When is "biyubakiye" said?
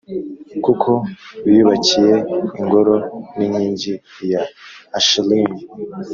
1.45-2.15